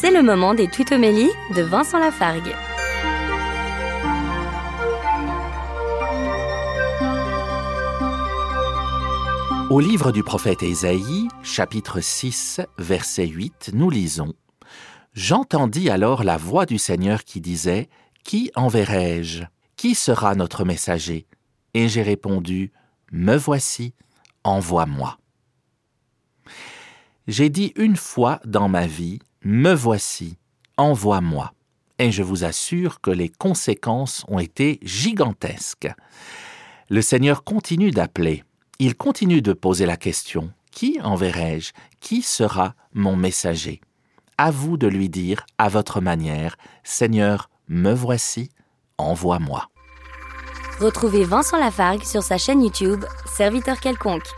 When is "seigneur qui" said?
16.78-17.42